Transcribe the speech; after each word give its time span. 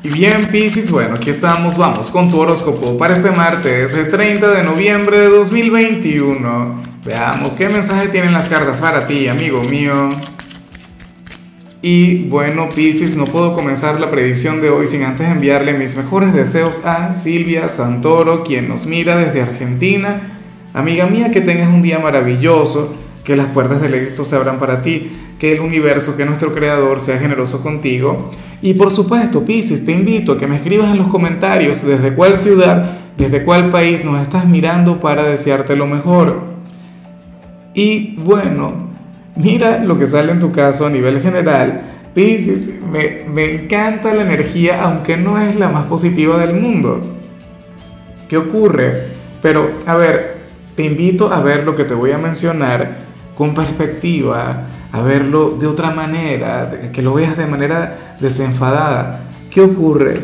Y 0.00 0.10
bien, 0.10 0.46
Piscis, 0.46 0.92
bueno, 0.92 1.16
aquí 1.16 1.30
estamos, 1.30 1.76
vamos 1.76 2.08
con 2.12 2.30
tu 2.30 2.38
horóscopo 2.38 2.96
para 2.96 3.14
este 3.14 3.32
martes, 3.32 3.94
el 3.94 4.08
30 4.08 4.48
de 4.48 4.62
noviembre 4.62 5.18
de 5.18 5.28
2021. 5.28 6.82
Veamos 7.04 7.56
qué 7.56 7.68
mensaje 7.68 8.06
tienen 8.06 8.32
las 8.32 8.46
cartas 8.46 8.78
para 8.78 9.08
ti, 9.08 9.26
amigo 9.26 9.60
mío. 9.64 10.08
Y 11.82 12.28
bueno, 12.28 12.68
Piscis, 12.68 13.16
no 13.16 13.24
puedo 13.24 13.54
comenzar 13.54 14.00
la 14.00 14.08
predicción 14.08 14.60
de 14.60 14.70
hoy 14.70 14.86
sin 14.86 15.02
antes 15.02 15.26
enviarle 15.26 15.76
mis 15.76 15.96
mejores 15.96 16.32
deseos 16.32 16.84
a 16.84 17.12
Silvia 17.12 17.68
Santoro, 17.68 18.44
quien 18.44 18.68
nos 18.68 18.86
mira 18.86 19.16
desde 19.16 19.42
Argentina. 19.42 20.40
Amiga 20.74 21.06
mía, 21.06 21.32
que 21.32 21.40
tengas 21.40 21.70
un 21.70 21.82
día 21.82 21.98
maravilloso, 21.98 22.94
que 23.24 23.34
las 23.34 23.48
puertas 23.48 23.80
del 23.80 23.94
éxito 23.94 24.24
se 24.24 24.36
abran 24.36 24.60
para 24.60 24.80
ti, 24.80 25.10
que 25.38 25.52
el 25.52 25.60
universo, 25.60 26.16
que 26.16 26.24
nuestro 26.24 26.52
creador 26.52 27.00
sea 27.00 27.18
generoso 27.18 27.62
contigo 27.62 28.30
y 28.60 28.74
por 28.74 28.90
supuesto, 28.90 29.44
Pisces, 29.44 29.84
te 29.84 29.92
invito 29.92 30.32
a 30.32 30.38
que 30.38 30.46
me 30.46 30.56
escribas 30.56 30.90
en 30.90 30.98
los 30.98 31.08
comentarios 31.08 31.84
desde 31.84 32.14
cuál 32.14 32.36
ciudad, 32.36 32.98
desde 33.16 33.44
cuál 33.44 33.70
país 33.70 34.04
nos 34.04 34.20
estás 34.20 34.46
mirando 34.46 35.00
para 35.00 35.22
desearte 35.22 35.76
lo 35.76 35.86
mejor. 35.86 36.42
Y 37.72 38.16
bueno, 38.16 38.88
mira 39.36 39.78
lo 39.84 39.96
que 39.96 40.08
sale 40.08 40.32
en 40.32 40.40
tu 40.40 40.50
caso 40.50 40.86
a 40.86 40.90
nivel 40.90 41.20
general. 41.20 41.82
Pisces, 42.14 42.68
me, 42.90 43.22
me 43.32 43.54
encanta 43.54 44.12
la 44.12 44.22
energía, 44.22 44.82
aunque 44.82 45.16
no 45.16 45.38
es 45.38 45.54
la 45.54 45.68
más 45.68 45.86
positiva 45.86 46.38
del 46.38 46.60
mundo. 46.60 47.00
¿Qué 48.28 48.36
ocurre? 48.36 49.04
Pero, 49.40 49.70
a 49.86 49.94
ver, 49.94 50.38
te 50.74 50.84
invito 50.84 51.32
a 51.32 51.40
ver 51.40 51.64
lo 51.64 51.76
que 51.76 51.84
te 51.84 51.94
voy 51.94 52.10
a 52.10 52.18
mencionar 52.18 53.07
con 53.38 53.54
perspectiva, 53.54 54.66
a 54.90 55.00
verlo 55.00 55.50
de 55.50 55.68
otra 55.68 55.92
manera, 55.92 56.90
que 56.92 57.02
lo 57.02 57.14
veas 57.14 57.36
de 57.36 57.46
manera 57.46 58.16
desenfadada. 58.18 59.20
¿Qué 59.48 59.60
ocurre? 59.60 60.20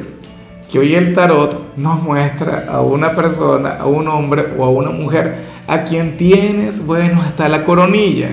Que 0.68 0.80
hoy 0.80 0.96
el 0.96 1.14
tarot 1.14 1.76
nos 1.76 2.02
muestra 2.02 2.66
a 2.68 2.80
una 2.80 3.14
persona, 3.14 3.76
a 3.78 3.86
un 3.86 4.08
hombre 4.08 4.46
o 4.58 4.64
a 4.64 4.70
una 4.70 4.90
mujer 4.90 5.44
a 5.68 5.84
quien 5.84 6.16
tienes, 6.16 6.84
bueno, 6.84 7.22
hasta 7.22 7.48
la 7.48 7.64
coronilla. 7.64 8.30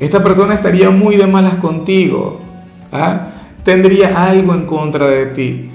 Esta 0.00 0.24
persona 0.24 0.54
estaría 0.54 0.88
muy 0.88 1.16
de 1.16 1.26
malas 1.26 1.56
contigo. 1.56 2.40
¿ah? 2.92 3.28
Tendría 3.64 4.24
algo 4.28 4.54
en 4.54 4.64
contra 4.64 5.08
de 5.08 5.26
ti. 5.26 5.70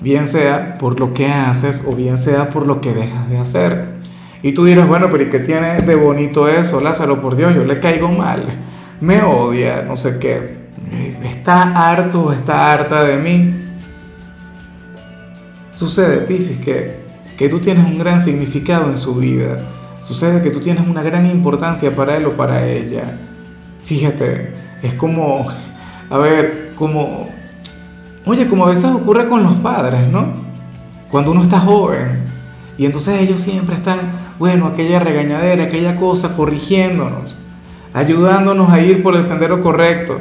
Bien 0.00 0.26
sea 0.26 0.76
por 0.78 0.98
lo 0.98 1.14
que 1.14 1.28
haces 1.28 1.84
o 1.86 1.94
bien 1.94 2.18
sea 2.18 2.48
por 2.48 2.66
lo 2.66 2.80
que 2.80 2.92
dejas 2.92 3.30
de 3.30 3.38
hacer. 3.38 3.95
Y 4.42 4.52
tú 4.52 4.64
dirás, 4.64 4.86
bueno, 4.86 5.08
pero 5.10 5.24
¿y 5.24 5.30
qué 5.30 5.40
tiene 5.40 5.78
de 5.78 5.94
bonito 5.94 6.48
eso, 6.48 6.80
Lázaro? 6.80 7.20
Por 7.20 7.36
Dios, 7.36 7.54
yo 7.54 7.64
le 7.64 7.80
caigo 7.80 8.08
mal 8.08 8.46
me 9.00 9.22
odia, 9.22 9.82
no 9.82 9.96
sé 9.96 10.18
qué, 10.18 10.56
está 11.22 11.90
harto, 11.90 12.32
está 12.32 12.72
harta 12.72 13.04
de 13.04 13.16
mí. 13.18 13.62
Sucede, 15.70 16.18
Pisces, 16.22 16.58
que, 16.58 17.00
que 17.36 17.48
tú 17.48 17.58
tienes 17.60 17.84
un 17.84 17.98
gran 17.98 18.18
significado 18.18 18.88
en 18.88 18.96
su 18.96 19.16
vida. 19.16 19.58
Sucede 20.00 20.42
que 20.42 20.50
tú 20.50 20.60
tienes 20.60 20.86
una 20.86 21.02
gran 21.02 21.26
importancia 21.26 21.94
para 21.94 22.16
él 22.16 22.26
o 22.26 22.32
para 22.32 22.64
ella. 22.66 23.18
Fíjate, 23.84 24.54
es 24.82 24.94
como, 24.94 25.46
a 26.08 26.18
ver, 26.18 26.72
como, 26.76 27.28
oye, 28.24 28.48
como 28.48 28.64
a 28.64 28.70
veces 28.70 28.86
ocurre 28.86 29.28
con 29.28 29.42
los 29.42 29.54
padres, 29.56 30.08
¿no? 30.08 30.32
Cuando 31.10 31.32
uno 31.32 31.42
está 31.42 31.60
joven 31.60 32.24
y 32.78 32.86
entonces 32.86 33.20
ellos 33.20 33.42
siempre 33.42 33.74
están, 33.74 34.25
bueno, 34.38 34.66
aquella 34.66 35.00
regañadera, 35.00 35.64
aquella 35.64 35.96
cosa, 35.96 36.36
corrigiéndonos 36.36 37.36
ayudándonos 37.96 38.70
a 38.70 38.82
ir 38.82 39.02
por 39.02 39.16
el 39.16 39.24
sendero 39.24 39.62
correcto. 39.62 40.20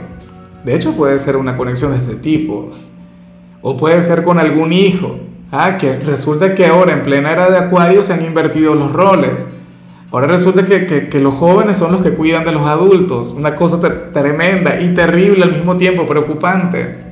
De 0.63 0.73
hecho, 0.75 0.93
puede 0.93 1.19
ser 1.19 1.35
una 1.35 1.57
conexión 1.57 1.91
de 1.91 1.97
este 1.97 2.15
tipo. 2.15 2.71
O 3.61 3.75
puede 3.75 4.01
ser 4.01 4.23
con 4.23 4.39
algún 4.39 4.71
hijo. 4.71 5.17
Ah, 5.51 5.77
que 5.77 5.97
resulta 5.97 6.55
que 6.55 6.65
ahora 6.65 6.93
en 6.93 7.03
plena 7.03 7.31
era 7.31 7.49
de 7.49 7.57
Acuario 7.57 8.01
se 8.01 8.13
han 8.13 8.23
invertido 8.23 8.75
los 8.75 8.93
roles. 8.93 9.45
Ahora 10.09 10.27
resulta 10.27 10.65
que, 10.65 11.09
que, 11.09 11.19
los 11.19 11.35
jóvenes 11.35 11.75
son 11.75 11.91
los 11.91 12.01
que 12.01 12.11
cuidan 12.11 12.45
de 12.45 12.53
los 12.53 12.65
adultos. 12.65 13.33
Una 13.33 13.57
cosa 13.57 13.81
tremenda 14.13 14.79
y 14.79 14.93
terrible 14.93 15.43
al 15.43 15.51
mismo 15.51 15.75
tiempo, 15.75 16.07
preocupante. 16.07 17.03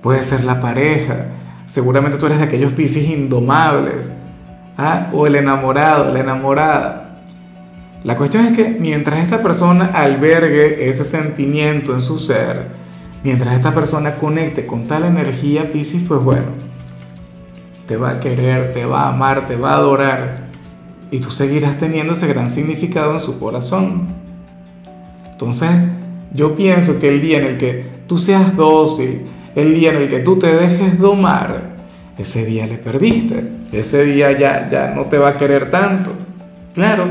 Puede 0.00 0.24
ser 0.24 0.44
la 0.44 0.58
pareja. 0.58 1.26
Seguramente 1.66 2.16
tú 2.16 2.24
eres 2.24 2.38
de 2.38 2.44
aquellos 2.44 2.72
piscis 2.72 3.10
indomables. 3.10 4.10
¿Ah? 4.76 5.08
O 5.12 5.26
el 5.26 5.36
enamorado, 5.36 6.12
la 6.12 6.20
enamorada. 6.20 7.18
La 8.04 8.16
cuestión 8.16 8.46
es 8.46 8.52
que 8.52 8.68
mientras 8.68 9.20
esta 9.20 9.42
persona 9.42 9.86
albergue 9.86 10.88
ese 10.90 11.04
sentimiento 11.04 11.94
en 11.94 12.02
su 12.02 12.18
ser, 12.18 12.68
mientras 13.22 13.54
esta 13.54 13.74
persona 13.74 14.16
conecte 14.16 14.66
con 14.66 14.86
tal 14.86 15.04
energía, 15.04 15.72
Pisces, 15.72 16.04
pues 16.06 16.20
bueno, 16.20 16.48
te 17.86 17.96
va 17.96 18.10
a 18.10 18.20
querer, 18.20 18.74
te 18.74 18.84
va 18.84 19.04
a 19.04 19.08
amar, 19.14 19.46
te 19.46 19.56
va 19.56 19.72
a 19.72 19.76
adorar 19.76 20.44
y 21.10 21.20
tú 21.20 21.30
seguirás 21.30 21.78
teniendo 21.78 22.12
ese 22.12 22.26
gran 22.26 22.50
significado 22.50 23.12
en 23.12 23.20
su 23.20 23.38
corazón. 23.38 24.08
Entonces, 25.30 25.70
yo 26.32 26.56
pienso 26.56 27.00
que 27.00 27.08
el 27.08 27.20
día 27.20 27.38
en 27.38 27.44
el 27.44 27.58
que 27.58 27.86
tú 28.06 28.18
seas 28.18 28.56
dócil, 28.56 29.26
el 29.54 29.74
día 29.74 29.90
en 29.90 29.96
el 29.96 30.08
que 30.08 30.18
tú 30.20 30.38
te 30.38 30.54
dejes 30.54 30.98
domar, 30.98 31.73
ese 32.18 32.46
día 32.46 32.66
le 32.66 32.78
perdiste, 32.78 33.52
ese 33.72 34.04
día 34.04 34.32
ya, 34.32 34.68
ya 34.70 34.92
no 34.94 35.04
te 35.06 35.18
va 35.18 35.30
a 35.30 35.38
querer 35.38 35.70
tanto. 35.70 36.12
Claro, 36.72 37.06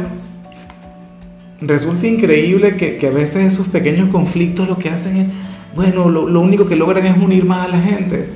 resulta 1.62 2.08
increíble 2.08 2.78
que, 2.78 3.06
a 3.06 3.12
veces 3.12 3.54
esos 3.54 3.68
pequeños 3.68 4.10
conflictos 4.10 4.68
lo 4.68 4.78
que 4.78 4.90
hacen 4.90 5.18
es, 5.18 5.28
bueno, 5.76 6.10
lo, 6.10 6.42
único 6.42 6.68
que 6.68 6.76
logran 6.76 7.06
es 7.06 7.18
unir 7.18 7.46
más 7.46 7.68
a 7.68 7.70
la 7.70 7.80
gente. 7.80 8.30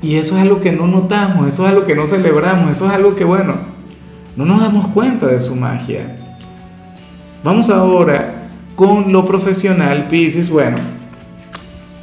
Y 0.00 0.14
eso 0.14 0.36
es 0.36 0.42
algo 0.42 0.60
que 0.60 0.72
no 0.72 0.86
notamos, 0.86 1.46
eso 1.46 1.64
es 1.64 1.70
algo 1.70 1.84
que 1.84 1.94
no 1.94 2.06
celebramos, 2.06 2.70
eso 2.70 2.86
es 2.86 2.92
algo 2.92 3.14
que, 3.16 3.24
bueno, 3.24 3.54
no 4.36 4.44
nos 4.44 4.60
damos 4.60 4.88
cuenta 4.88 5.26
de 5.26 5.40
su 5.40 5.56
magia. 5.56 6.16
Vamos 7.42 7.68
ahora 7.70 8.48
con 8.76 9.12
lo 9.12 9.24
profesional, 9.24 10.06
Pisces, 10.08 10.50
bueno, 10.50 10.76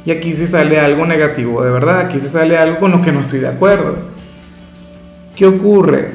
y 0.06 0.12
aquí 0.12 0.32
sí 0.34 0.46
sale 0.46 0.78
algo 0.78 1.04
negativo, 1.04 1.64
de 1.64 1.70
verdad, 1.72 1.98
aquí 1.98 2.20
sí 2.20 2.28
sale 2.28 2.56
algo 2.56 2.78
con 2.78 2.92
lo 2.92 3.02
que 3.02 3.10
no 3.10 3.20
estoy 3.20 3.40
de 3.40 3.48
acuerdo. 3.48 3.96
¿Qué 5.34 5.46
ocurre? 5.46 6.10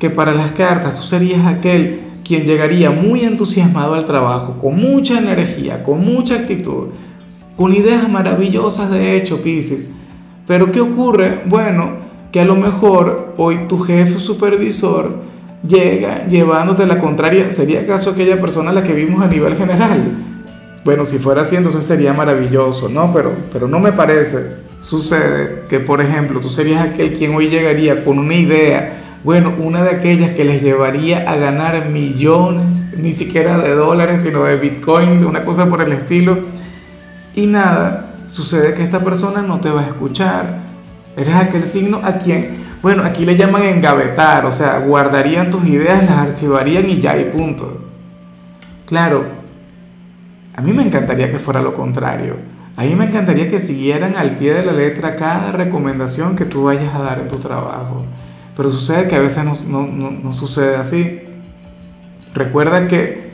Que 0.00 0.08
para 0.08 0.32
las 0.32 0.52
cartas 0.52 0.94
tú 0.94 1.02
serías 1.02 1.46
aquel 1.46 2.00
quien 2.24 2.44
llegaría 2.44 2.90
muy 2.90 3.24
entusiasmado 3.24 3.94
al 3.94 4.06
trabajo, 4.06 4.58
con 4.58 4.76
mucha 4.76 5.18
energía, 5.18 5.82
con 5.82 6.04
mucha 6.04 6.36
actitud, 6.36 6.88
con 7.54 7.74
ideas 7.74 8.08
maravillosas 8.08 8.90
de 8.90 9.16
hecho, 9.16 9.42
Pisces. 9.42 9.94
Pero 10.46 10.72
¿qué 10.72 10.80
ocurre? 10.80 11.42
Bueno, 11.44 11.98
que 12.32 12.40
a 12.40 12.46
lo 12.46 12.56
mejor 12.56 13.34
hoy 13.36 13.66
tu 13.68 13.78
jefe 13.80 14.18
supervisor 14.18 15.16
llega 15.66 16.26
llevándote 16.28 16.86
la 16.86 16.98
contraria. 16.98 17.50
¿Sería 17.50 17.80
acaso 17.80 18.10
aquella 18.10 18.40
persona 18.40 18.72
la 18.72 18.84
que 18.84 18.94
vimos 18.94 19.20
a 19.20 19.26
nivel 19.26 19.54
general? 19.54 20.37
Bueno, 20.88 21.04
si 21.04 21.18
fuera 21.18 21.42
así, 21.42 21.54
entonces 21.54 21.84
sería 21.84 22.14
maravilloso, 22.14 22.88
¿no? 22.88 23.12
Pero, 23.12 23.34
pero 23.52 23.68
no 23.68 23.78
me 23.78 23.92
parece. 23.92 24.56
Sucede 24.80 25.64
que, 25.68 25.80
por 25.80 26.00
ejemplo, 26.00 26.40
tú 26.40 26.48
serías 26.48 26.82
aquel 26.82 27.12
quien 27.12 27.34
hoy 27.34 27.50
llegaría 27.50 28.02
con 28.02 28.18
una 28.18 28.34
idea 28.34 29.20
bueno, 29.22 29.52
una 29.58 29.82
de 29.82 29.90
aquellas 29.90 30.30
que 30.30 30.44
les 30.44 30.62
llevaría 30.62 31.30
a 31.30 31.36
ganar 31.36 31.90
millones, 31.90 32.96
ni 32.96 33.12
siquiera 33.12 33.58
de 33.58 33.74
dólares, 33.74 34.22
sino 34.22 34.44
de 34.44 34.56
bitcoins, 34.56 35.20
una 35.20 35.44
cosa 35.44 35.68
por 35.68 35.82
el 35.82 35.92
estilo. 35.92 36.38
Y 37.34 37.44
nada, 37.44 38.14
sucede 38.26 38.72
que 38.72 38.82
esta 38.82 39.04
persona 39.04 39.42
no 39.42 39.60
te 39.60 39.68
va 39.68 39.82
a 39.82 39.88
escuchar. 39.88 40.60
Eres 41.18 41.34
aquel 41.34 41.64
signo 41.64 42.00
a 42.02 42.16
quien, 42.16 42.64
bueno, 42.80 43.02
aquí 43.04 43.26
le 43.26 43.36
llaman 43.36 43.64
engavetar, 43.64 44.46
o 44.46 44.52
sea, 44.52 44.78
guardarían 44.78 45.50
tus 45.50 45.66
ideas, 45.66 46.02
las 46.04 46.16
archivarían 46.16 46.88
y 46.88 46.98
ya 46.98 47.18
y 47.18 47.24
punto. 47.24 47.76
Claro, 48.86 49.37
a 50.58 50.60
mí 50.60 50.72
me 50.72 50.82
encantaría 50.82 51.30
que 51.30 51.38
fuera 51.38 51.62
lo 51.62 51.72
contrario. 51.72 52.34
A 52.76 52.82
mí 52.82 52.92
me 52.96 53.04
encantaría 53.04 53.48
que 53.48 53.60
siguieran 53.60 54.16
al 54.16 54.38
pie 54.38 54.54
de 54.54 54.66
la 54.66 54.72
letra 54.72 55.14
cada 55.14 55.52
recomendación 55.52 56.34
que 56.34 56.46
tú 56.46 56.64
vayas 56.64 56.92
a 56.96 56.98
dar 56.98 57.20
en 57.20 57.28
tu 57.28 57.36
trabajo. 57.36 58.04
Pero 58.56 58.68
sucede 58.68 59.06
que 59.06 59.14
a 59.14 59.20
veces 59.20 59.44
no, 59.68 60.32
sucede 60.32 60.74
así. 60.74 61.20
Recuerda 62.34 62.88
que, 62.88 63.30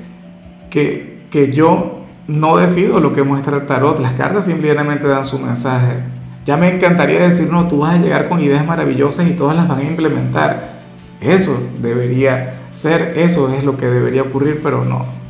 que, 0.69 1.53
yo 1.55 2.05
no 2.29 2.59
decido 2.59 3.01
lo 3.01 3.15
que 3.15 3.23
muestra 3.23 3.57
el 3.57 3.65
tarot, 3.65 4.01
las 4.01 4.13
cartas 4.13 4.45
simplemente 4.45 5.09
dan 5.09 5.25
su 5.25 5.39
mensaje. 5.39 6.01
Ya 6.45 6.59
me 6.59 6.75
encantaría 6.75 7.21
decir, 7.21 7.51
no, 7.51 7.69
tú 7.69 7.79
vas 7.79 7.95
a 7.95 8.03
llegar 8.03 8.29
con 8.29 8.43
ideas 8.43 8.67
maravillosas 8.67 9.29
y 9.29 9.31
todas 9.31 9.57
las 9.57 9.67
van 9.67 9.79
a 9.79 9.85
implementar. 9.85 10.83
Eso 11.23 11.59
debería 11.81 12.69
ser, 12.73 13.15
eso 13.17 13.51
es 13.55 13.65
lo 13.65 13.79
que 13.79 13.87
debería 13.87 14.21
ocurrir, 14.21 14.61
pero 14.63 14.85
no. 14.85 15.24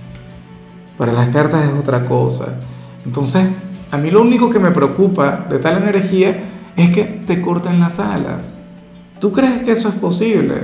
Para 0.99 1.13
las 1.13 1.29
cartas 1.29 1.65
es 1.65 1.79
otra 1.79 2.05
cosa. 2.05 2.61
Entonces, 3.05 3.47
a 3.91 3.97
mí 3.97 4.11
lo 4.11 4.23
único 4.23 4.51
que 4.51 4.59
me 4.59 4.71
preocupa 4.71 5.47
de 5.49 5.59
tal 5.59 5.83
energía 5.83 6.45
es 6.77 6.91
que 6.91 7.05
te 7.05 7.41
corten 7.41 7.81
las 7.81 8.01
alas. 8.01 8.61
¿Tú 9.21 9.33
crees 9.33 9.63
que 9.63 9.73
eso 9.73 9.89
es 9.89 9.95
posible? 9.95 10.55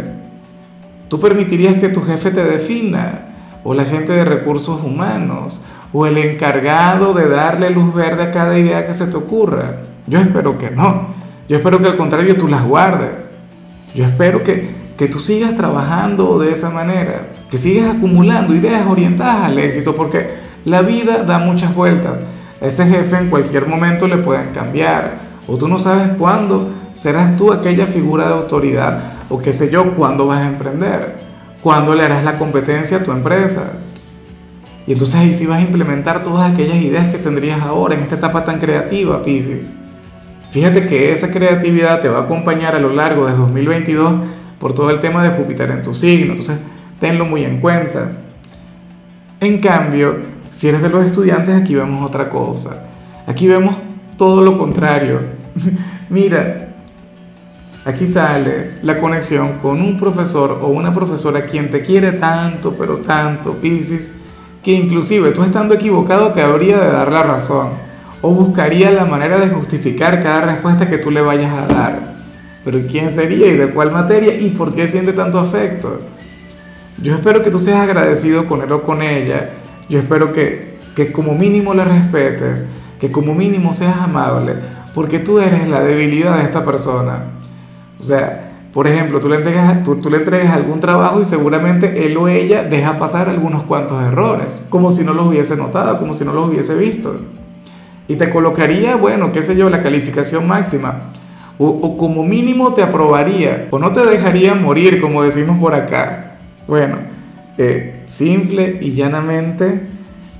¿Tú 1.08 1.18
permitirías 1.18 1.74
que 1.74 1.88
tu 1.88 2.02
jefe 2.02 2.30
te 2.30 2.44
defina? 2.44 3.26
¿O 3.64 3.74
la 3.74 3.84
gente 3.84 4.12
de 4.12 4.24
recursos 4.24 4.82
humanos? 4.82 5.64
¿O 5.92 6.06
el 6.06 6.18
encargado 6.18 7.14
de 7.14 7.28
darle 7.28 7.70
luz 7.70 7.92
verde 7.94 8.24
a 8.24 8.30
cada 8.30 8.58
idea 8.58 8.86
que 8.86 8.94
se 8.94 9.06
te 9.06 9.16
ocurra? 9.16 9.82
Yo 10.06 10.18
espero 10.20 10.58
que 10.58 10.70
no. 10.70 11.08
Yo 11.48 11.56
espero 11.56 11.80
que 11.80 11.88
al 11.88 11.96
contrario 11.96 12.36
tú 12.36 12.48
las 12.48 12.64
guardes. 12.64 13.30
Yo 13.94 14.04
espero 14.04 14.42
que, 14.44 14.70
que 15.00 15.08
tú 15.08 15.18
sigas 15.18 15.56
trabajando 15.56 16.38
de 16.38 16.52
esa 16.52 16.68
manera, 16.68 17.28
que 17.50 17.56
sigas 17.56 17.96
acumulando 17.96 18.54
ideas 18.54 18.86
orientadas 18.86 19.46
al 19.46 19.58
éxito, 19.58 19.96
porque 19.96 20.28
la 20.66 20.82
vida 20.82 21.22
da 21.22 21.38
muchas 21.38 21.74
vueltas. 21.74 22.22
ese 22.60 22.84
jefe 22.84 23.16
en 23.16 23.30
cualquier 23.30 23.66
momento 23.66 24.06
le 24.06 24.18
pueden 24.18 24.52
cambiar, 24.52 25.20
o 25.48 25.56
tú 25.56 25.68
no 25.68 25.78
sabes 25.78 26.18
cuándo 26.18 26.68
serás 26.92 27.34
tú 27.38 27.50
aquella 27.50 27.86
figura 27.86 28.26
de 28.26 28.34
autoridad, 28.34 29.14
o 29.30 29.38
qué 29.38 29.54
sé 29.54 29.70
yo, 29.70 29.94
cuándo 29.94 30.26
vas 30.26 30.42
a 30.42 30.48
emprender, 30.48 31.16
cuándo 31.62 31.94
le 31.94 32.04
harás 32.04 32.22
la 32.22 32.36
competencia 32.36 32.98
a 32.98 33.02
tu 33.02 33.10
empresa. 33.10 33.72
Y 34.86 34.92
entonces 34.92 35.14
ahí 35.14 35.32
sí 35.32 35.46
vas 35.46 35.60
a 35.60 35.62
implementar 35.62 36.22
todas 36.22 36.52
aquellas 36.52 36.76
ideas 36.76 37.10
que 37.10 37.16
tendrías 37.16 37.62
ahora 37.62 37.94
en 37.94 38.02
esta 38.02 38.16
etapa 38.16 38.44
tan 38.44 38.58
creativa, 38.58 39.22
Pisces. 39.22 39.72
Fíjate 40.50 40.88
que 40.88 41.10
esa 41.10 41.30
creatividad 41.30 42.02
te 42.02 42.10
va 42.10 42.18
a 42.18 42.22
acompañar 42.24 42.74
a 42.74 42.80
lo 42.80 42.92
largo 42.92 43.26
de 43.26 43.32
2022 43.32 44.39
por 44.60 44.74
todo 44.74 44.90
el 44.90 45.00
tema 45.00 45.24
de 45.24 45.30
Júpiter 45.30 45.70
en 45.70 45.82
tu 45.82 45.94
signo, 45.94 46.32
entonces 46.32 46.60
tenlo 47.00 47.24
muy 47.24 47.44
en 47.44 47.60
cuenta. 47.60 48.12
En 49.40 49.58
cambio, 49.58 50.16
si 50.50 50.68
eres 50.68 50.82
de 50.82 50.90
los 50.90 51.04
estudiantes, 51.06 51.60
aquí 51.60 51.74
vemos 51.74 52.06
otra 52.06 52.28
cosa. 52.28 52.86
Aquí 53.26 53.48
vemos 53.48 53.74
todo 54.18 54.42
lo 54.42 54.58
contrario. 54.58 55.20
Mira, 56.10 56.68
aquí 57.86 58.04
sale 58.04 58.72
la 58.82 58.98
conexión 58.98 59.54
con 59.62 59.80
un 59.80 59.96
profesor 59.96 60.60
o 60.62 60.66
una 60.66 60.92
profesora 60.92 61.40
quien 61.40 61.70
te 61.70 61.80
quiere 61.80 62.12
tanto, 62.12 62.76
pero 62.78 62.98
tanto, 62.98 63.54
Pisces, 63.54 64.14
que 64.62 64.72
inclusive 64.72 65.30
tú 65.30 65.42
estando 65.42 65.72
equivocado 65.72 66.32
te 66.32 66.42
habría 66.42 66.78
de 66.78 66.92
dar 66.92 67.10
la 67.10 67.22
razón 67.22 67.70
o 68.20 68.30
buscaría 68.30 68.90
la 68.90 69.06
manera 69.06 69.38
de 69.38 69.48
justificar 69.48 70.22
cada 70.22 70.42
respuesta 70.42 70.88
que 70.88 70.98
tú 70.98 71.10
le 71.10 71.22
vayas 71.22 71.52
a 71.52 71.66
dar. 71.66 72.09
Pero 72.64 72.80
¿quién 72.88 73.10
sería 73.10 73.46
y 73.46 73.56
de 73.56 73.70
cuál 73.70 73.90
materia 73.90 74.34
y 74.34 74.50
por 74.50 74.74
qué 74.74 74.86
siente 74.86 75.12
tanto 75.12 75.38
afecto? 75.38 76.00
Yo 77.02 77.14
espero 77.14 77.42
que 77.42 77.50
tú 77.50 77.58
seas 77.58 77.80
agradecido 77.80 78.46
con 78.46 78.62
él 78.62 78.70
o 78.72 78.82
con 78.82 79.02
ella. 79.02 79.50
Yo 79.88 79.98
espero 79.98 80.32
que, 80.32 80.76
que 80.94 81.12
como 81.12 81.34
mínimo 81.34 81.72
le 81.74 81.84
respetes, 81.84 82.66
que 83.00 83.10
como 83.10 83.34
mínimo 83.34 83.72
seas 83.72 83.96
amable, 83.96 84.56
porque 84.94 85.18
tú 85.18 85.40
eres 85.40 85.68
la 85.68 85.80
debilidad 85.80 86.36
de 86.36 86.44
esta 86.44 86.64
persona. 86.64 87.24
O 87.98 88.02
sea, 88.02 88.52
por 88.72 88.86
ejemplo, 88.86 89.20
tú 89.20 89.28
le, 89.28 89.36
entregas, 89.36 89.82
tú, 89.82 89.96
tú 89.96 90.10
le 90.10 90.18
entregas 90.18 90.54
algún 90.54 90.80
trabajo 90.80 91.20
y 91.20 91.24
seguramente 91.24 92.06
él 92.06 92.16
o 92.16 92.28
ella 92.28 92.62
deja 92.62 92.98
pasar 92.98 93.28
algunos 93.28 93.64
cuantos 93.64 94.02
errores, 94.02 94.62
como 94.68 94.90
si 94.90 95.02
no 95.02 95.14
los 95.14 95.26
hubiese 95.26 95.56
notado, 95.56 95.98
como 95.98 96.14
si 96.14 96.24
no 96.24 96.32
los 96.32 96.48
hubiese 96.48 96.76
visto 96.76 97.18
y 98.10 98.16
te 98.16 98.28
colocaría, 98.28 98.96
bueno, 98.96 99.30
qué 99.30 99.40
sé 99.40 99.56
yo, 99.56 99.70
la 99.70 99.78
calificación 99.78 100.48
máxima. 100.48 101.12
O, 101.62 101.98
como 101.98 102.24
mínimo 102.24 102.72
te 102.72 102.82
aprobaría, 102.82 103.68
o 103.70 103.78
no 103.78 103.92
te 103.92 104.00
dejaría 104.06 104.54
morir, 104.54 104.98
como 104.98 105.22
decimos 105.22 105.58
por 105.58 105.74
acá. 105.74 106.38
Bueno, 106.66 106.96
eh, 107.58 108.02
simple 108.06 108.78
y 108.80 108.92
llanamente 108.92 109.82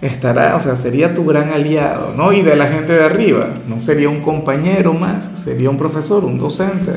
estará, 0.00 0.56
o 0.56 0.60
sea, 0.60 0.76
sería 0.76 1.14
tu 1.14 1.26
gran 1.26 1.50
aliado, 1.50 2.14
¿no? 2.16 2.32
Y 2.32 2.40
de 2.40 2.56
la 2.56 2.68
gente 2.68 2.94
de 2.94 3.04
arriba, 3.04 3.48
no 3.68 3.82
sería 3.82 4.08
un 4.08 4.22
compañero 4.22 4.94
más, 4.94 5.24
sería 5.24 5.68
un 5.68 5.76
profesor, 5.76 6.24
un 6.24 6.38
docente. 6.38 6.92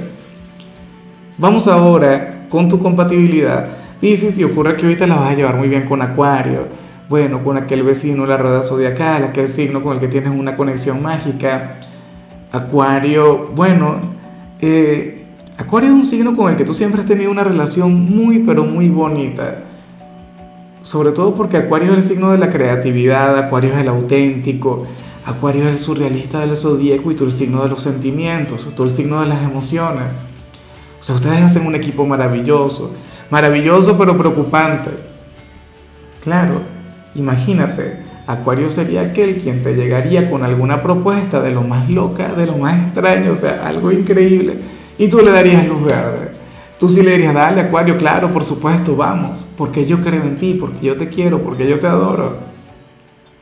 Vamos 1.38 1.68
ahora 1.68 2.46
con 2.48 2.70
tu 2.70 2.80
compatibilidad. 2.80 3.68
Piscis, 4.00 4.38
y 4.38 4.46
ocurre 4.46 4.78
que 4.78 4.86
ahorita 4.86 5.06
la 5.06 5.16
vas 5.18 5.32
a 5.32 5.36
llevar 5.36 5.58
muy 5.58 5.68
bien 5.68 5.84
con 5.86 6.02
Acuario 6.02 6.84
bueno, 7.10 7.44
con 7.44 7.58
aquel 7.58 7.84
vecino, 7.84 8.26
la 8.26 8.38
rueda 8.38 8.64
zodiacal, 8.64 9.24
aquel 9.24 9.48
signo 9.48 9.84
con 9.84 9.94
el 9.94 10.00
que 10.00 10.08
tienes 10.08 10.32
una 10.32 10.56
conexión 10.56 11.02
mágica. 11.02 11.76
Acuario, 12.52 13.52
bueno, 13.56 14.13
eh, 14.64 15.26
Acuario 15.58 15.90
es 15.90 15.96
un 15.96 16.06
signo 16.06 16.36
con 16.36 16.52
el 16.52 16.58
que 16.58 16.66
tú 16.66 16.74
siempre 16.74 17.02
has 17.02 17.08
tenido 17.08 17.30
una 17.32 17.44
relación 17.44 17.94
muy, 18.10 18.40
pero 18.40 18.64
muy 18.64 18.90
bonita. 18.90 19.64
Sobre 20.82 21.12
todo 21.12 21.36
porque 21.36 21.58
Acuario 21.58 21.92
es 21.92 21.98
el 21.98 22.04
signo 22.04 22.32
de 22.32 22.38
la 22.38 22.50
creatividad, 22.50 23.38
Acuario 23.38 23.74
es 23.74 23.80
el 23.80 23.88
auténtico, 23.88 24.86
Acuario 25.26 25.64
es 25.64 25.70
el 25.70 25.80
surrealista 25.80 26.40
del 26.40 26.58
zodíaco 26.58 27.12
y 27.12 27.16
tú 27.16 27.26
el 27.26 27.32
signo 27.32 27.64
de 27.64 27.70
los 27.70 27.82
sentimientos, 27.82 28.68
tú 28.76 28.84
el 28.84 28.92
signo 28.92 29.22
de 29.22 29.28
las 29.28 29.44
emociones. 29.44 30.16
O 31.00 31.04
sea, 31.04 31.16
ustedes 31.16 31.42
hacen 31.42 31.66
un 31.66 31.76
equipo 31.76 32.06
maravilloso, 32.06 32.94
maravilloso 33.30 33.98
pero 33.98 34.18
preocupante. 34.18 34.92
Claro, 36.22 36.62
Imagínate, 37.16 38.00
Acuario 38.26 38.70
sería 38.70 39.02
aquel 39.02 39.38
quien 39.38 39.64
te 39.64 39.76
llegaría 39.76 40.30
con 40.30 40.44
alguna 40.44 40.82
propuesta 40.82 41.42
de 41.42 41.52
lo 41.52 41.62
más 41.62 41.90
loca, 41.90 42.32
de 42.34 42.46
lo 42.46 42.58
más 42.58 42.82
extraño, 42.86 43.34
o 43.34 43.36
sea, 43.36 43.68
algo 43.68 43.92
increíble, 43.92 44.58
y 44.98 45.08
tú 45.08 45.20
le 45.20 45.32
darías 45.32 45.68
luz 45.68 45.84
verde. 45.84 46.32
Tú 46.80 46.88
sí 46.88 47.02
le 47.02 47.12
dirías, 47.12 47.34
dale 47.34 47.62
Acuario, 47.62 47.98
claro, 47.98 48.30
por 48.30 48.46
supuesto, 48.46 48.96
vamos, 48.96 49.54
porque 49.58 49.86
yo 49.86 50.00
creo 50.02 50.24
en 50.24 50.38
ti, 50.38 50.58
porque 50.60 50.86
yo 50.86 50.96
te 50.96 51.10
quiero, 51.10 51.42
porque 51.42 51.68
yo 51.68 51.80
te 51.80 51.88
adoro. 51.88 52.38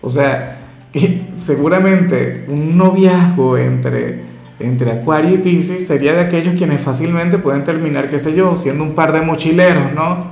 O 0.02 0.10
sea, 0.10 0.60
seguramente 1.36 2.46
un 2.48 2.76
noviazgo 2.76 3.58
entre, 3.58 4.24
entre 4.60 4.92
Acuario 4.92 5.36
y 5.36 5.38
Pisces 5.38 5.86
sería 5.86 6.14
de 6.14 6.22
aquellos 6.22 6.56
quienes 6.56 6.82
fácilmente 6.82 7.38
pueden 7.38 7.64
terminar, 7.64 8.10
qué 8.10 8.18
sé 8.18 8.36
yo, 8.36 8.56
siendo 8.56 8.84
un 8.84 8.96
par 8.96 9.14
de 9.14 9.22
mochileros, 9.22 9.94
¿no? 9.94 10.32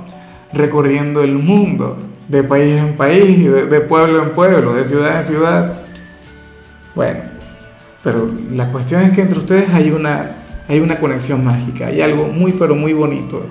Recorriendo 0.52 1.22
el 1.22 1.34
mundo 1.38 2.09
de 2.30 2.44
país 2.44 2.78
en 2.78 2.96
país, 2.96 3.44
de, 3.44 3.80
pueblo 3.80 4.22
en 4.22 4.30
pueblo, 4.30 4.74
de 4.74 4.84
ciudad 4.84 5.16
en 5.16 5.22
ciudad. 5.22 5.80
Bueno, 6.94 7.20
pero 8.04 8.30
la 8.52 8.70
cuestión 8.70 9.02
es 9.02 9.10
que 9.10 9.22
entre 9.22 9.38
ustedes 9.38 9.68
hay 9.70 9.90
una, 9.90 10.36
hay 10.68 10.78
una 10.78 10.94
conexión 11.00 11.44
mágica, 11.44 11.88
hay 11.88 12.00
algo 12.00 12.28
muy 12.28 12.52
pero 12.52 12.76
muy 12.76 12.92
bonito. 12.92 13.44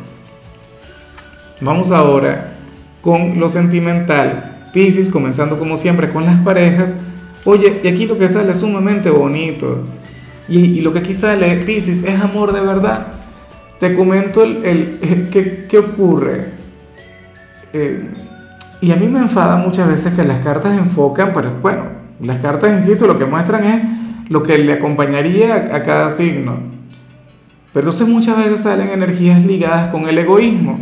Vamos 1.60 1.92
ahora 1.92 2.54
con 3.02 3.38
lo 3.38 3.50
sentimental. 3.50 4.70
Pisces, 4.72 5.10
comenzando 5.10 5.60
como 5.60 5.76
siempre 5.76 6.10
con 6.12 6.26
las 6.26 6.40
parejas. 6.42 7.02
Oye, 7.44 7.82
y 7.84 7.88
aquí 7.88 8.06
lo 8.06 8.18
que 8.18 8.30
sale 8.30 8.54
es 8.54 8.60
sumamente 8.60 9.10
bonito. 9.10 9.84
Y, 10.48 10.80
lo 10.82 10.94
que 10.94 11.00
aquí 11.00 11.14
sale, 11.14 11.54
Pisces, 11.58 12.04
es 12.04 12.20
amor 12.22 12.54
de 12.54 12.62
verdad. 12.62 13.08
Te 13.80 13.94
comento 13.96 14.44
el, 14.44 14.64
el, 14.64 15.30
¿qué, 15.32 15.66
qué 15.68 15.78
ocurre. 15.80 16.46
Eh, 17.74 18.08
y 18.82 18.92
a 18.92 18.96
mí 18.96 19.08
me 19.08 19.20
enfada 19.20 19.58
muchas 19.58 19.88
veces 19.88 20.14
que 20.14 20.24
las 20.24 20.40
cartas 20.40 20.78
enfocan, 20.78 21.32
pero 21.34 21.52
bueno, 21.62 21.84
las 22.22 22.40
cartas, 22.40 22.72
insisto, 22.74 23.08
lo 23.08 23.18
que 23.18 23.26
muestran 23.26 23.64
es 23.66 24.30
lo 24.30 24.44
que 24.44 24.58
le 24.58 24.74
acompañaría 24.74 25.76
a 25.76 25.84
cada 25.84 26.10
signo. 26.10 26.60
Pero 27.74 27.88
entonces 27.88 28.08
muchas 28.08 28.38
veces 28.38 28.62
salen 28.62 28.90
energías 28.90 29.44
ligadas 29.44 29.90
con 29.90 30.08
el 30.08 30.18
egoísmo, 30.18 30.80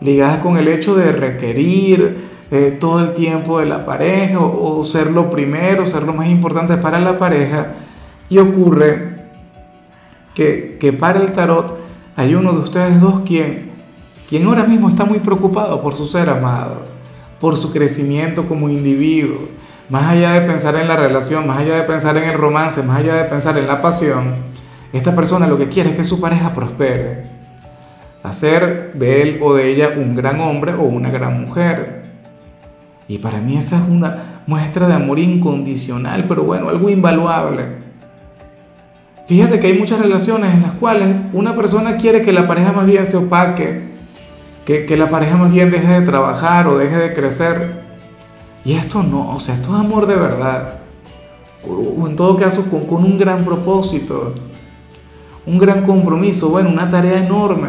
ligadas 0.00 0.40
con 0.40 0.58
el 0.58 0.68
hecho 0.68 0.94
de 0.94 1.12
requerir 1.12 2.28
eh, 2.50 2.76
todo 2.78 3.00
el 3.00 3.14
tiempo 3.14 3.60
de 3.60 3.66
la 3.66 3.86
pareja 3.86 4.40
o, 4.40 4.84
ser 4.84 5.10
lo 5.10 5.30
primero, 5.30 5.86
ser 5.86 6.02
lo 6.02 6.12
más 6.12 6.28
importante 6.28 6.76
para 6.76 7.00
la 7.00 7.16
pareja. 7.16 7.74
Y 8.28 8.38
ocurre 8.38 9.20
que, 10.34 10.76
que 10.78 10.92
para 10.92 11.20
el 11.20 11.32
tarot 11.32 11.78
hay 12.14 12.34
uno 12.34 12.52
de 12.52 12.58
ustedes 12.58 13.00
dos 13.00 13.22
quien 13.22 13.69
quien 14.30 14.46
ahora 14.46 14.62
mismo 14.62 14.88
está 14.88 15.04
muy 15.04 15.18
preocupado 15.18 15.82
por 15.82 15.96
su 15.96 16.06
ser 16.06 16.30
amado, 16.30 16.84
por 17.40 17.56
su 17.56 17.72
crecimiento 17.72 18.46
como 18.46 18.68
individuo, 18.68 19.48
más 19.88 20.06
allá 20.06 20.34
de 20.34 20.42
pensar 20.42 20.76
en 20.76 20.86
la 20.86 20.94
relación, 20.94 21.48
más 21.48 21.58
allá 21.58 21.74
de 21.74 21.82
pensar 21.82 22.16
en 22.16 22.28
el 22.28 22.38
romance, 22.38 22.80
más 22.84 22.98
allá 22.98 23.16
de 23.16 23.24
pensar 23.24 23.58
en 23.58 23.66
la 23.66 23.82
pasión, 23.82 24.36
esta 24.92 25.16
persona 25.16 25.48
lo 25.48 25.58
que 25.58 25.68
quiere 25.68 25.90
es 25.90 25.96
que 25.96 26.04
su 26.04 26.20
pareja 26.20 26.54
prospere, 26.54 27.24
hacer 28.22 28.92
de 28.94 29.22
él 29.22 29.40
o 29.42 29.54
de 29.54 29.68
ella 29.68 29.94
un 29.96 30.14
gran 30.14 30.40
hombre 30.40 30.74
o 30.74 30.82
una 30.82 31.10
gran 31.10 31.40
mujer. 31.40 32.04
Y 33.08 33.18
para 33.18 33.40
mí 33.40 33.56
esa 33.56 33.78
es 33.78 33.88
una 33.88 34.42
muestra 34.46 34.86
de 34.86 34.94
amor 34.94 35.18
incondicional, 35.18 36.26
pero 36.28 36.44
bueno, 36.44 36.68
algo 36.68 36.88
invaluable. 36.88 37.64
Fíjate 39.26 39.58
que 39.58 39.66
hay 39.66 39.78
muchas 39.78 39.98
relaciones 39.98 40.54
en 40.54 40.62
las 40.62 40.72
cuales 40.74 41.08
una 41.32 41.56
persona 41.56 41.96
quiere 41.96 42.22
que 42.22 42.32
la 42.32 42.46
pareja 42.46 42.70
más 42.70 42.86
bien 42.86 43.04
se 43.04 43.16
opaque, 43.16 43.89
que, 44.64 44.96
la 44.96 45.10
pareja 45.10 45.36
más 45.36 45.52
bien 45.52 45.70
deje 45.70 46.00
de 46.00 46.06
trabajar 46.06 46.66
o 46.68 46.78
deje 46.78 46.96
de 46.96 47.14
crecer. 47.14 47.80
Y 48.64 48.74
esto 48.74 49.02
no, 49.02 49.34
o 49.34 49.40
sea, 49.40 49.54
esto 49.54 49.70
es 49.70 49.80
amor 49.80 50.06
de 50.06 50.16
verdad. 50.16 50.80
O 51.66 52.06
en 52.06 52.16
todo 52.16 52.36
caso 52.36 52.70
con, 52.70 52.86
con 52.86 53.04
un 53.04 53.18
gran 53.18 53.44
propósito, 53.44 54.34
un 55.46 55.58
gran 55.58 55.84
compromiso, 55.84 56.50
bueno, 56.50 56.70
una 56.70 56.90
tarea 56.90 57.24
enorme. 57.24 57.68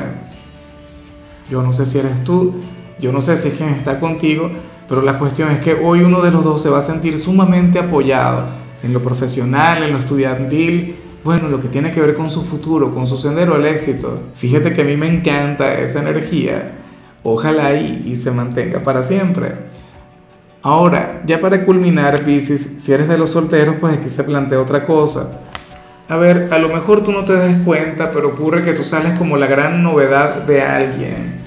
Yo 1.50 1.62
no 1.62 1.74
sé 1.74 1.86
si 1.86 2.00
eres 2.00 2.24
tú, 2.24 2.55
yo 3.00 3.12
no 3.12 3.19
sé 3.19 3.36
si 3.36 3.50
es 3.50 3.53
quien 3.55 3.69
está 3.69 4.00
contigo, 4.00 4.50
pero 4.88 5.01
la 5.01 5.17
cuestión 5.17 5.51
es 5.51 5.60
que 5.60 5.74
hoy 5.74 6.01
uno 6.01 6.21
de 6.21 6.31
los 6.31 6.43
dos 6.43 6.62
se 6.62 6.69
va 6.69 6.79
a 6.79 6.81
sentir 6.81 7.17
sumamente 7.17 7.79
apoyado 7.79 8.45
en 8.83 8.93
lo 8.93 9.01
profesional, 9.01 9.83
en 9.83 9.93
lo 9.93 10.00
estudiantil, 10.00 10.98
bueno, 11.23 11.49
lo 11.49 11.61
que 11.61 11.67
tiene 11.67 11.91
que 11.91 12.01
ver 12.01 12.15
con 12.15 12.29
su 12.29 12.43
futuro, 12.43 12.91
con 12.91 13.07
su 13.07 13.17
sendero 13.17 13.55
al 13.55 13.65
éxito. 13.65 14.19
Fíjate 14.35 14.73
que 14.73 14.81
a 14.81 14.85
mí 14.85 14.97
me 14.97 15.07
encanta 15.07 15.73
esa 15.79 16.01
energía 16.01 16.73
Ojalá 17.23 17.75
y, 17.75 18.15
se 18.15 18.31
mantenga 18.31 18.83
para 18.83 19.03
siempre. 19.03 19.53
Ahora, 20.63 21.21
ya 21.25 21.39
para 21.39 21.65
culminar, 21.65 22.19
Pisces, 22.21 22.75
si 22.77 22.91
eres 22.91 23.07
de 23.07 23.17
los 23.17 23.31
solteros, 23.31 23.75
pues 23.79 23.93
aquí 23.93 24.09
se 24.09 24.23
plantea 24.23 24.59
otra 24.59 24.83
cosa. 24.83 25.39
a 26.09 26.17
ver, 26.17 26.49
a 26.51 26.57
lo 26.57 26.67
mejor 26.67 27.03
tú 27.03 27.11
no 27.11 27.23
te 27.23 27.33
des 27.33 27.57
cuenta, 27.63 28.11
pero 28.11 28.29
ocurre 28.29 28.63
que 28.63 28.73
tú 28.73 28.83
sales 28.83 29.17
como 29.17 29.37
la 29.37 29.47
gran 29.47 29.83
novedad 29.83 30.43
de 30.43 30.61
alguien. 30.61 31.41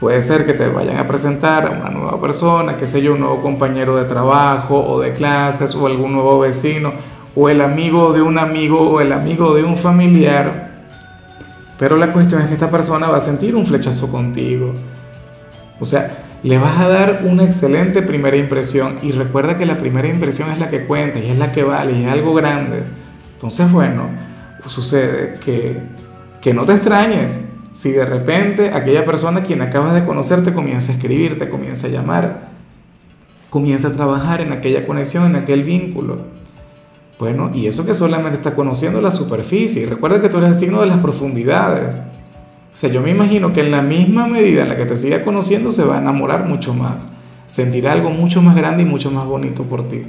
Puede 0.00 0.20
ser 0.22 0.44
que 0.44 0.54
te 0.54 0.66
vayan 0.66 0.96
a 0.96 1.06
presentar 1.06 1.66
a 1.66 1.70
una 1.70 1.90
nueva 1.90 2.20
persona, 2.20 2.76
qué 2.76 2.86
sé 2.86 3.00
yo, 3.02 3.12
un 3.12 3.20
nuevo 3.20 3.40
compañero 3.40 3.96
de 3.96 4.04
trabajo 4.04 4.84
o 4.84 5.00
de 5.00 5.12
clases 5.12 5.74
o 5.76 5.86
algún 5.86 6.12
nuevo 6.12 6.40
vecino 6.40 6.92
o 7.34 7.48
el 7.48 7.60
amigo 7.60 8.12
de 8.12 8.22
un 8.22 8.38
amigo 8.38 8.80
o 8.90 9.00
el 9.00 9.12
amigo 9.12 9.54
de 9.54 9.64
un 9.64 9.76
familiar. 9.76 10.70
Pero 11.78 11.96
la 11.96 12.12
cuestión 12.12 12.42
es 12.42 12.48
que 12.48 12.54
esta 12.54 12.70
persona 12.70 13.08
va 13.08 13.16
a 13.16 13.20
sentir 13.20 13.56
un 13.56 13.66
flechazo 13.66 14.10
contigo. 14.10 14.74
O 15.80 15.84
sea, 15.84 16.24
le 16.42 16.58
vas 16.58 16.78
a 16.78 16.88
dar 16.88 17.22
una 17.24 17.44
excelente 17.44 18.02
primera 18.02 18.36
impresión 18.36 18.98
y 19.02 19.12
recuerda 19.12 19.56
que 19.56 19.66
la 19.66 19.78
primera 19.78 20.08
impresión 20.08 20.50
es 20.50 20.58
la 20.58 20.68
que 20.68 20.84
cuenta 20.86 21.18
y 21.18 21.30
es 21.30 21.38
la 21.38 21.52
que 21.52 21.62
vale 21.62 21.92
y 21.92 22.04
es 22.04 22.10
algo 22.10 22.34
grande. 22.34 22.82
Entonces, 23.34 23.70
bueno, 23.72 24.04
sucede 24.66 25.34
que, 25.44 25.80
que 26.40 26.54
no 26.54 26.64
te 26.64 26.72
extrañes 26.72 27.48
si 27.72 27.90
de 27.90 28.04
repente 28.04 28.70
aquella 28.72 29.04
persona 29.04 29.40
a 29.40 29.42
quien 29.42 29.62
acabas 29.62 29.94
de 29.94 30.04
conocer 30.04 30.44
te 30.44 30.52
comienza 30.52 30.92
a 30.92 30.94
escribir, 30.94 31.38
te 31.38 31.48
comienza 31.48 31.86
a 31.86 31.90
llamar, 31.90 32.48
comienza 33.50 33.88
a 33.88 33.92
trabajar 33.92 34.40
en 34.42 34.52
aquella 34.52 34.86
conexión, 34.86 35.24
en 35.24 35.36
aquel 35.36 35.62
vínculo. 35.62 36.41
Bueno, 37.22 37.52
y 37.54 37.68
eso 37.68 37.86
que 37.86 37.94
solamente 37.94 38.36
está 38.36 38.52
conociendo 38.52 39.00
la 39.00 39.12
superficie. 39.12 39.82
Y 39.82 39.86
recuerda 39.86 40.20
que 40.20 40.28
tú 40.28 40.38
eres 40.38 40.48
el 40.48 40.54
signo 40.56 40.80
de 40.80 40.88
las 40.88 40.96
profundidades. 40.96 42.02
O 42.74 42.76
sea, 42.76 42.90
yo 42.90 43.00
me 43.00 43.12
imagino 43.12 43.52
que 43.52 43.60
en 43.60 43.70
la 43.70 43.80
misma 43.80 44.26
medida 44.26 44.62
en 44.62 44.68
la 44.68 44.76
que 44.76 44.86
te 44.86 44.96
siga 44.96 45.22
conociendo 45.22 45.70
se 45.70 45.84
va 45.84 45.98
a 45.98 46.00
enamorar 46.00 46.48
mucho 46.48 46.74
más. 46.74 47.06
Sentirá 47.46 47.92
algo 47.92 48.10
mucho 48.10 48.42
más 48.42 48.56
grande 48.56 48.82
y 48.82 48.86
mucho 48.86 49.12
más 49.12 49.24
bonito 49.24 49.62
por 49.62 49.88
ti. 49.88 50.02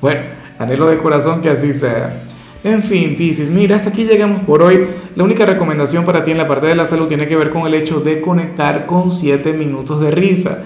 Bueno, 0.00 0.22
anhelo 0.58 0.88
de 0.88 0.98
corazón 0.98 1.42
que 1.42 1.48
así 1.48 1.72
sea. 1.72 2.24
En 2.64 2.82
fin, 2.82 3.14
Pisces, 3.16 3.52
mira, 3.52 3.76
hasta 3.76 3.90
aquí 3.90 4.04
llegamos 4.04 4.42
por 4.42 4.60
hoy. 4.60 4.84
La 5.14 5.22
única 5.22 5.46
recomendación 5.46 6.04
para 6.04 6.24
ti 6.24 6.32
en 6.32 6.38
la 6.38 6.48
parte 6.48 6.66
de 6.66 6.74
la 6.74 6.86
salud 6.86 7.06
tiene 7.06 7.28
que 7.28 7.36
ver 7.36 7.50
con 7.50 7.68
el 7.68 7.74
hecho 7.74 8.00
de 8.00 8.20
conectar 8.20 8.84
con 8.86 9.12
7 9.12 9.52
minutos 9.52 10.00
de 10.00 10.10
risa. 10.10 10.64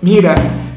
Mira, 0.00 0.34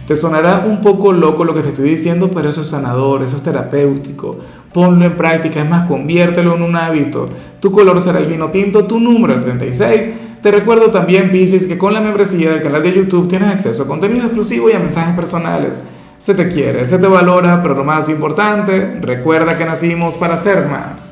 te 0.09 0.15
sonará 0.15 0.65
un 0.67 0.81
poco 0.81 1.13
loco 1.13 1.43
lo 1.43 1.53
que 1.53 1.61
te 1.61 1.69
estoy 1.69 1.91
diciendo, 1.91 2.31
pero 2.33 2.49
eso 2.49 2.61
es 2.61 2.69
sanador, 2.69 3.21
eso 3.21 3.37
es 3.37 3.43
terapéutico. 3.43 4.39
Ponlo 4.73 5.05
en 5.05 5.15
práctica, 5.15 5.61
es 5.61 5.69
más, 5.69 5.87
conviértelo 5.87 6.55
en 6.55 6.63
un 6.63 6.75
hábito. 6.75 7.29
Tu 7.59 7.71
color 7.71 8.01
será 8.01 8.17
el 8.17 8.25
vino 8.25 8.49
tinto, 8.49 8.85
tu 8.85 8.99
número 8.99 9.35
el 9.35 9.43
36. 9.43 10.09
Te 10.41 10.49
recuerdo 10.49 10.87
también, 10.89 11.29
Pisces, 11.29 11.67
que 11.67 11.77
con 11.77 11.93
la 11.93 12.01
membresía 12.01 12.49
del 12.49 12.63
canal 12.63 12.81
de 12.81 12.91
YouTube 12.91 13.27
tienes 13.27 13.49
acceso 13.49 13.83
a 13.83 13.87
contenido 13.87 14.25
exclusivo 14.25 14.67
y 14.67 14.73
a 14.73 14.79
mensajes 14.79 15.15
personales. 15.15 15.87
Se 16.17 16.33
te 16.33 16.49
quiere, 16.49 16.87
se 16.87 16.97
te 16.97 17.05
valora, 17.05 17.61
pero 17.61 17.75
lo 17.75 17.83
más 17.83 18.09
importante, 18.09 18.97
recuerda 19.01 19.59
que 19.59 19.65
nacimos 19.65 20.15
para 20.15 20.37
ser 20.37 20.65
más. 20.65 21.07